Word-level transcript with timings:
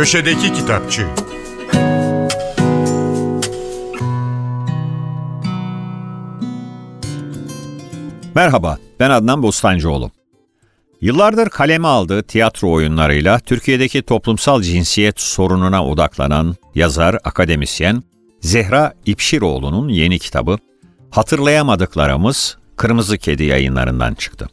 Köşedeki 0.00 0.52
Kitapçı 0.52 1.06
Merhaba, 8.34 8.78
ben 9.00 9.10
Adnan 9.10 9.42
Bostancıoğlu. 9.42 10.10
Yıllardır 11.00 11.48
kaleme 11.48 11.88
aldığı 11.88 12.22
tiyatro 12.22 12.70
oyunlarıyla 12.70 13.38
Türkiye'deki 13.38 14.02
toplumsal 14.02 14.62
cinsiyet 14.62 15.20
sorununa 15.20 15.86
odaklanan 15.86 16.56
yazar, 16.74 17.18
akademisyen 17.24 18.02
Zehra 18.40 18.94
İpşiroğlu'nun 19.06 19.88
yeni 19.88 20.18
kitabı 20.18 20.58
Hatırlayamadıklarımız 21.10 22.58
Kırmızı 22.76 23.18
Kedi 23.18 23.44
yayınlarından 23.44 24.14
çıktı. 24.14 24.48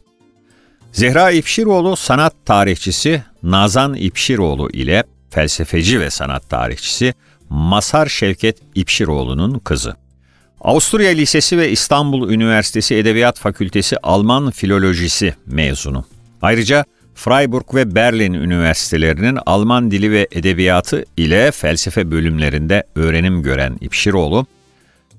Zehra 0.92 1.30
İpşiroğlu 1.30 1.96
sanat 1.96 2.34
tarihçisi 2.46 3.22
Nazan 3.42 3.94
İpşiroğlu 3.94 4.70
ile 4.70 5.04
felsefeci 5.30 6.00
ve 6.00 6.10
sanat 6.10 6.50
tarihçisi 6.50 7.14
Masar 7.50 8.06
Şevket 8.06 8.58
İpşiroğlu'nun 8.74 9.58
kızı. 9.58 9.96
Avusturya 10.60 11.10
Lisesi 11.10 11.58
ve 11.58 11.70
İstanbul 11.70 12.30
Üniversitesi 12.30 12.94
Edebiyat 12.94 13.38
Fakültesi 13.38 13.96
Alman 14.02 14.50
Filolojisi 14.50 15.34
mezunu. 15.46 16.04
Ayrıca 16.42 16.84
Freiburg 17.14 17.74
ve 17.74 17.94
Berlin 17.94 18.32
Üniversitelerinin 18.32 19.38
Alman 19.46 19.90
Dili 19.90 20.12
ve 20.12 20.28
Edebiyatı 20.32 21.04
ile 21.16 21.50
felsefe 21.50 22.10
bölümlerinde 22.10 22.84
öğrenim 22.94 23.42
gören 23.42 23.78
İpşiroğlu, 23.80 24.46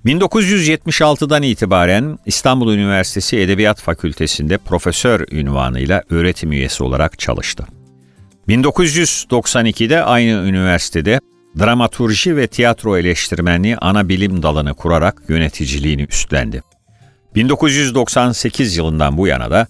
1976'dan 0.05 1.44
itibaren 1.44 2.20
İstanbul 2.26 2.73
Üniversitesi 2.73 3.38
Edebiyat 3.38 3.82
Fakültesi'nde 3.82 4.57
profesör 4.57 5.26
ünvanıyla 5.32 6.04
öğretim 6.10 6.52
üyesi 6.52 6.84
olarak 6.84 7.20
çalıştı. 7.20 7.66
1992'de 8.49 10.04
aynı 10.04 10.48
üniversitede 10.48 11.20
dramaturji 11.60 12.37
ve 12.37 12.48
tiyatro 12.48 12.98
eleştirmenliği 12.98 13.77
ana 13.77 14.10
bilim 14.10 14.43
dalını 14.43 14.74
kurarak 14.74 15.21
yöneticiliğini 15.27 16.01
üstlendi. 16.01 16.62
1998 17.35 18.77
yılından 18.77 19.18
bu 19.18 19.27
yana 19.27 19.51
da 19.51 19.68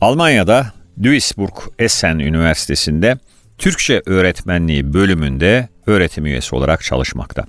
Almanya'da 0.00 0.72
Duisburg 1.02 1.54
Essen 1.78 2.18
Üniversitesi'nde 2.18 3.18
Türkçe 3.58 4.02
öğretmenliği 4.06 4.94
bölümünde 4.94 5.68
öğretim 5.86 6.26
üyesi 6.26 6.54
olarak 6.54 6.82
çalışmakta. 6.82 7.44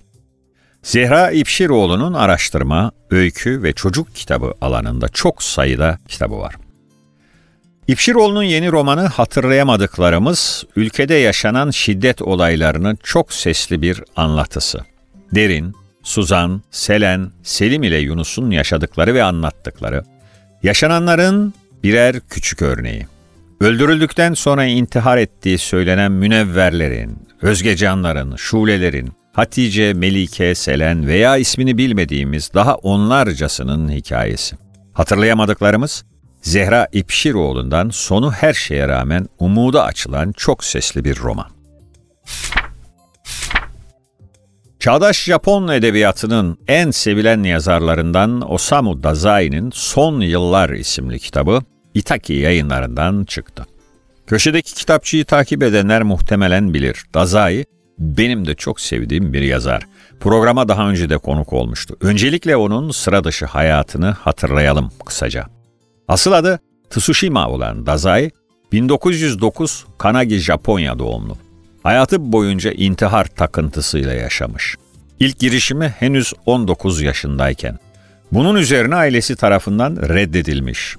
Zehra 0.84 1.32
İpşiroğlu'nun 1.32 2.14
araştırma, 2.14 2.92
öykü 3.10 3.64
ve 3.64 3.74
çocuk 3.74 4.16
kitabı 4.16 4.54
alanında 4.62 5.08
çok 5.08 5.44
sayıda 5.44 5.98
kitabı 6.08 6.38
var. 6.38 6.56
İpşiroğlu'nun 7.92 8.44
yeni 8.44 8.72
romanı 8.72 9.02
Hatırlayamadıklarımız, 9.08 10.64
ülkede 10.76 11.14
yaşanan 11.14 11.72
şiddet 11.72 12.22
olaylarının 12.22 12.98
çok 13.04 13.34
sesli 13.34 13.82
bir 13.82 14.04
anlatısı. 14.16 14.80
Derin, 15.36 15.76
Suzan, 16.04 16.62
Selen, 16.72 17.32
Selim 17.44 17.84
ile 17.84 17.98
Yunus'un 17.98 18.52
yaşadıkları 18.52 19.14
ve 19.14 19.24
anlattıkları, 19.24 20.04
yaşananların 20.64 21.54
birer 21.84 22.20
küçük 22.30 22.62
örneği. 22.62 23.08
Öldürüldükten 23.60 24.34
sonra 24.34 24.66
intihar 24.66 25.18
ettiği 25.18 25.58
söylenen 25.58 26.12
münevverlerin, 26.12 27.28
Özgecanların, 27.42 28.36
Şulelerin, 28.36 29.12
Hatice, 29.34 29.94
Melike, 29.94 30.56
Selen 30.56 31.08
veya 31.08 31.38
ismini 31.38 31.78
bilmediğimiz 31.78 32.54
daha 32.54 32.76
onlarcasının 32.76 33.92
hikayesi. 33.92 34.56
Hatırlayamadıklarımız, 34.94 36.04
Zehra 36.42 36.88
İpşiroğlu'ndan 36.92 37.90
sonu 37.90 38.32
her 38.32 38.54
şeye 38.54 38.88
rağmen 38.88 39.28
umuda 39.40 39.84
açılan 39.84 40.32
çok 40.32 40.64
sesli 40.64 41.06
bir 41.06 41.18
roman. 41.18 41.48
Çağdaş 44.80 45.24
Japon 45.24 45.68
edebiyatının 45.68 46.58
en 46.68 46.92
sevilen 46.92 47.44
yazarlarından 47.44 48.52
Osamu 48.52 49.04
Dazai'nin 49.04 49.72
Son 49.74 50.22
Yıllar 50.22 50.70
isimli 50.70 51.20
kitabı 51.20 51.62
Itaki 51.94 52.34
yayınlarından 52.34 53.24
çıktı. 53.24 53.66
Köşedeki 54.28 54.74
kitapçıyı 54.74 55.26
takip 55.26 55.64
edenler 55.64 56.04
muhtemelen 56.04 56.74
bilir. 56.74 57.04
Dazai 57.14 57.66
benim 58.00 58.48
de 58.48 58.56
çok 58.56 58.82
sevdiğim 58.82 59.34
bir 59.34 59.42
yazar. 59.42 59.84
Programa 60.20 60.68
daha 60.68 60.90
önce 60.90 61.10
de 61.10 61.18
konuk 61.18 61.54
olmuştu. 61.54 61.98
Öncelikle 62.02 62.56
onun 62.56 62.92
sıra 62.92 63.24
dışı 63.24 63.46
hayatını 63.46 64.12
hatırlayalım 64.12 64.92
kısaca. 65.06 65.61
Asıl 66.08 66.32
adı 66.32 66.60
Tsushima 66.90 67.50
olan 67.50 67.86
Dazai, 67.86 68.32
1909 68.72 69.86
Kanagi 69.98 70.38
Japonya 70.38 71.00
doğumlu. 71.00 71.38
Hayatı 71.84 72.32
boyunca 72.32 72.72
intihar 72.72 73.26
takıntısıyla 73.26 74.14
yaşamış. 74.14 74.76
İlk 75.20 75.40
girişimi 75.40 75.88
henüz 76.00 76.34
19 76.46 77.02
yaşındayken. 77.02 77.80
Bunun 78.32 78.56
üzerine 78.56 78.96
ailesi 78.96 79.36
tarafından 79.36 79.96
reddedilmiş. 79.96 80.96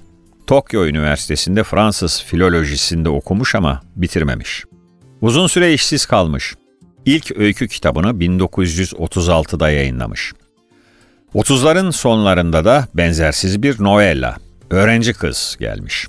Tokyo 0.47 0.85
Üniversitesi'nde 0.85 1.63
Fransız 1.63 2.23
filolojisinde 2.23 3.09
okumuş 3.09 3.55
ama 3.55 3.81
bitirmemiş. 3.95 4.63
Uzun 5.21 5.47
süre 5.47 5.73
işsiz 5.73 6.05
kalmış. 6.05 6.55
İlk 7.05 7.37
öykü 7.37 7.67
kitabını 7.67 8.07
1936'da 8.07 9.69
yayınlamış. 9.69 10.33
30'ların 11.35 11.91
sonlarında 11.91 12.65
da 12.65 12.87
benzersiz 12.93 13.63
bir 13.63 13.83
novella, 13.83 14.37
Öğrenci 14.69 15.13
Kız 15.13 15.57
gelmiş. 15.59 16.07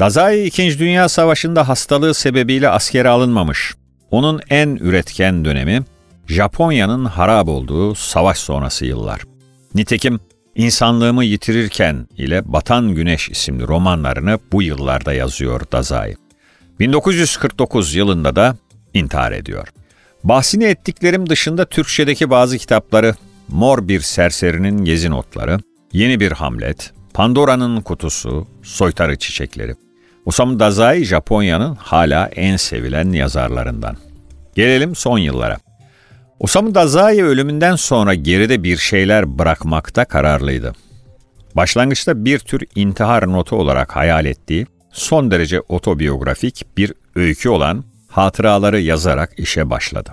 Dazai 0.00 0.44
2. 0.44 0.78
Dünya 0.78 1.08
Savaşı'nda 1.08 1.68
hastalığı 1.68 2.14
sebebiyle 2.14 2.68
askere 2.68 3.08
alınmamış. 3.08 3.74
Onun 4.10 4.40
en 4.50 4.76
üretken 4.80 5.44
dönemi 5.44 5.82
Japonya'nın 6.26 7.04
harap 7.04 7.48
olduğu 7.48 7.94
savaş 7.94 8.38
sonrası 8.38 8.84
yıllar. 8.86 9.20
Nitekim 9.74 10.20
İnsanlığımı 10.54 11.24
Yitirirken 11.24 12.08
ile 12.16 12.52
Batan 12.52 12.94
Güneş 12.94 13.28
isimli 13.28 13.68
romanlarını 13.68 14.38
bu 14.52 14.62
yıllarda 14.62 15.12
yazıyor 15.12 15.60
Dazai. 15.72 16.16
1949 16.80 17.94
yılında 17.94 18.36
da 18.36 18.56
intihar 18.94 19.32
ediyor. 19.32 19.68
Bahsini 20.24 20.64
ettiklerim 20.64 21.28
dışında 21.28 21.64
Türkçedeki 21.64 22.30
bazı 22.30 22.58
kitapları 22.58 23.14
Mor 23.48 23.88
Bir 23.88 24.00
Serserinin 24.00 24.84
Gezi 24.84 25.10
Notları, 25.10 25.58
Yeni 25.92 26.20
Bir 26.20 26.32
Hamlet, 26.32 26.92
Pandora'nın 27.14 27.80
Kutusu, 27.80 28.46
Soytarı 28.62 29.18
Çiçekleri. 29.18 29.74
Osamu 30.24 30.58
Dazai 30.58 31.04
Japonya'nın 31.04 31.74
hala 31.74 32.26
en 32.26 32.56
sevilen 32.56 33.12
yazarlarından. 33.12 33.96
Gelelim 34.54 34.94
son 34.94 35.18
yıllara. 35.18 35.58
Osamu 36.40 36.74
Dazai 36.74 37.24
ölümünden 37.24 37.76
sonra 37.76 38.14
geride 38.14 38.62
bir 38.62 38.76
şeyler 38.76 39.38
bırakmakta 39.38 40.04
kararlıydı. 40.04 40.72
Başlangıçta 41.54 42.24
bir 42.24 42.38
tür 42.38 42.62
intihar 42.74 43.32
notu 43.32 43.56
olarak 43.56 43.96
hayal 43.96 44.26
ettiği 44.26 44.66
son 44.92 45.30
derece 45.30 45.60
otobiyografik 45.60 46.66
bir 46.76 46.92
öykü 47.14 47.48
olan 47.48 47.84
hatıraları 48.08 48.80
yazarak 48.80 49.38
işe 49.38 49.70
başladı. 49.70 50.12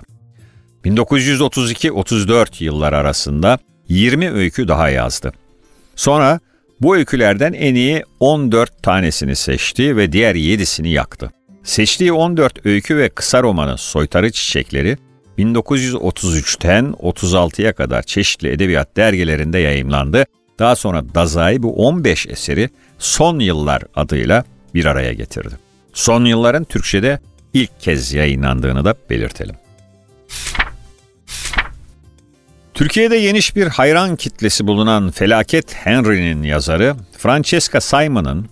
1932-34 0.84 2.64
yıllar 2.64 2.92
arasında 2.92 3.58
20 3.88 4.30
öykü 4.30 4.68
daha 4.68 4.88
yazdı. 4.88 5.32
Sonra 5.96 6.40
bu 6.80 6.96
öykülerden 6.96 7.52
en 7.52 7.74
iyi 7.74 8.04
14 8.20 8.82
tanesini 8.82 9.36
seçti 9.36 9.96
ve 9.96 10.12
diğer 10.12 10.34
7'sini 10.34 10.88
yaktı. 10.88 11.30
Seçtiği 11.62 12.12
14 12.12 12.66
öykü 12.66 12.96
ve 12.96 13.08
kısa 13.08 13.42
romanı 13.42 13.78
Soytarı 13.78 14.32
Çiçekleri 14.32 14.96
1933'ten 15.38 16.84
36'ya 16.84 17.72
kadar 17.72 18.02
çeşitli 18.02 18.48
edebiyat 18.48 18.96
dergilerinde 18.96 19.58
yayımlandı. 19.58 20.24
Daha 20.58 20.76
sonra 20.76 21.14
Dazai 21.14 21.62
bu 21.62 21.86
15 21.86 22.26
eseri 22.26 22.68
Son 22.98 23.38
Yıllar 23.38 23.82
adıyla 23.94 24.44
bir 24.74 24.84
araya 24.84 25.12
getirdi. 25.12 25.54
Son 25.92 26.24
Yılların 26.24 26.64
Türkçe'de 26.64 27.20
ilk 27.54 27.80
kez 27.80 28.12
yayınlandığını 28.12 28.84
da 28.84 28.94
belirtelim. 29.10 29.54
Türkiye'de 32.80 33.20
geniş 33.20 33.56
bir 33.56 33.66
hayran 33.66 34.16
kitlesi 34.16 34.66
bulunan 34.66 35.10
Felaket 35.10 35.74
Henry'nin 35.74 36.42
yazarı 36.42 36.94
Francesca 37.18 37.80
Simon'ın 37.80 38.48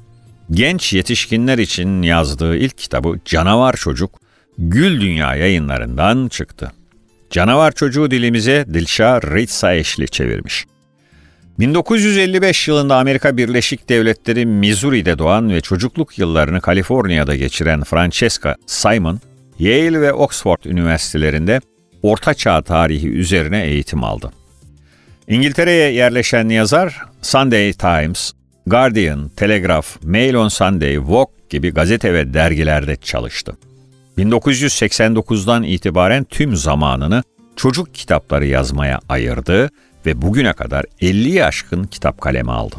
genç 0.51 0.93
yetişkinler 0.93 1.59
için 1.59 2.03
yazdığı 2.03 2.57
ilk 2.57 2.79
kitabı 2.79 3.19
Canavar 3.25 3.73
Çocuk, 3.73 4.21
Gül 4.59 5.01
Dünya 5.01 5.35
yayınlarından 5.35 6.29
çıktı. 6.29 6.73
Canavar 7.31 7.73
Çocuğu 7.73 8.11
dilimize 8.11 8.67
Dilşah 8.75 9.21
Ritsa 9.21 9.75
Eşli 9.75 10.09
çevirmiş. 10.09 10.67
1955 11.59 12.69
yılında 12.69 12.97
Amerika 12.97 13.37
Birleşik 13.37 13.89
Devletleri 13.89 14.47
Missouri'de 14.47 15.19
doğan 15.19 15.51
ve 15.51 15.61
çocukluk 15.61 16.19
yıllarını 16.19 16.61
Kaliforniya'da 16.61 17.37
geçiren 17.37 17.85
Francesca 17.85 18.57
Simon, 18.67 19.21
Yale 19.59 20.01
ve 20.01 20.13
Oxford 20.13 20.65
üniversitelerinde 20.65 21.61
Orta 22.03 22.35
Çağ 22.35 22.63
tarihi 22.63 23.09
üzerine 23.09 23.67
eğitim 23.67 24.05
aldı. 24.05 24.33
İngiltere'ye 25.29 25.93
yerleşen 25.93 26.49
yazar 26.49 27.03
Sunday 27.23 27.73
Times, 27.73 28.33
Guardian, 28.67 29.29
Telegraph, 29.29 29.87
Mail 30.03 30.35
on 30.35 30.49
Sunday, 30.49 30.99
Vogue 30.99 31.35
gibi 31.51 31.71
gazete 31.71 32.15
ve 32.15 32.35
dergilerde 32.35 32.97
çalıştı. 32.97 33.57
1989'dan 34.19 35.63
itibaren 35.63 36.25
tüm 36.25 36.57
zamanını 36.57 37.23
çocuk 37.57 37.95
kitapları 37.95 38.47
yazmaya 38.47 39.01
ayırdı 39.09 39.71
ve 40.07 40.23
bugüne 40.23 40.53
kadar 40.53 40.85
50'yi 41.01 41.45
aşkın 41.45 41.85
kitap 41.85 42.21
kaleme 42.21 42.53
aldı. 42.53 42.77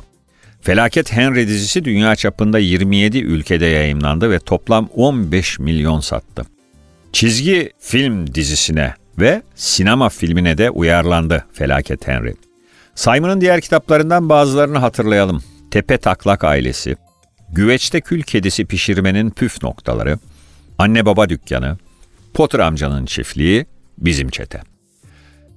Felaket 0.62 1.12
Henry 1.12 1.48
dizisi 1.48 1.86
dünya 1.86 2.16
çapında 2.16 2.60
27 2.60 3.18
ülkede 3.18 3.66
yayımlandı 3.66 4.32
ve 4.32 4.40
toplam 4.40 4.90
15 4.96 5.60
milyon 5.60 6.00
sattı. 6.00 6.46
Çizgi 7.14 7.72
film 7.80 8.34
dizisine 8.34 8.94
ve 9.20 9.42
sinema 9.56 10.10
filmine 10.10 10.58
de 10.58 10.70
uyarlandı 10.70 11.46
Felaket 11.54 12.08
Henry. 12.08 12.34
Simon'ın 12.96 13.42
diğer 13.42 13.62
kitaplarından 13.62 14.30
bazılarını 14.30 14.78
hatırlayalım. 14.78 15.44
Tepe 15.72 15.98
Taklak 15.98 16.44
Ailesi, 16.44 16.96
Güveçte 17.50 18.02
Kül 18.02 18.22
Kedisi 18.22 18.66
Pişirmenin 18.66 19.30
Püf 19.30 19.64
Noktaları, 19.64 20.20
Anne 20.78 21.06
Baba 21.06 21.30
Dükkanı, 21.30 21.78
Potter 22.34 22.60
Amcanın 22.60 23.06
Çiftliği, 23.06 23.66
Bizim 23.98 24.30
Çete. 24.30 24.62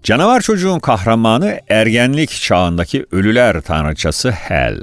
Canavar 0.02 0.40
çocuğun 0.40 0.78
kahramanı 0.78 1.60
ergenlik 1.68 2.30
çağındaki 2.30 3.06
ölüler 3.12 3.60
tanrıçası 3.60 4.30
Hel. 4.30 4.80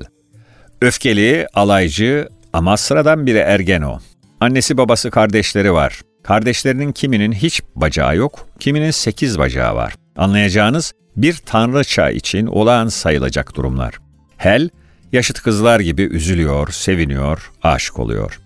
Öfkeli, 0.81 1.48
alaycı 1.54 2.30
ama 2.54 2.78
sıradan 2.78 3.26
biri 3.26 3.38
ergen 3.38 3.81
o. 3.81 4.00
Annesi 4.40 4.78
babası 4.78 5.12
kardeşleri 5.12 5.74
var. 5.74 6.02
Kardeşlerinin 6.24 6.92
kiminin 6.92 7.31
hiç 7.31 7.62
bacağı 7.75 8.16
yok, 8.16 8.48
kiminin 8.60 8.92
sekiz 8.92 9.39
bacağı 9.39 9.75
var. 9.75 9.95
Anlayacağınız 10.18 10.94
bir 11.18 11.33
tanrıça 11.33 12.10
için 12.10 12.48
olağan 12.48 12.88
sayılacak 12.88 13.56
durumlar. 13.56 13.95
Hel, 14.38 14.69
yaşıt 15.12 15.42
kızlar 15.42 15.80
gibi 15.80 16.01
üzülüyor, 16.01 16.71
seviniyor, 16.71 17.51
aşık 17.63 18.00
oluyor. 18.00 18.39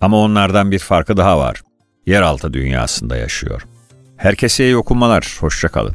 Ama 0.00 0.16
onlardan 0.18 0.70
bir 0.70 0.78
farkı 0.78 1.16
daha 1.16 1.38
var. 1.38 1.62
Yeraltı 2.06 2.52
dünyasında 2.52 3.16
yaşıyor. 3.16 3.62
Herkese 4.16 4.64
iyi 4.64 4.76
okumalar, 4.76 5.36
hoşçakalın. 5.40 5.94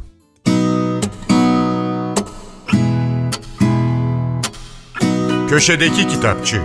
Köşedeki 5.48 6.08
Kitapçı 6.08 6.60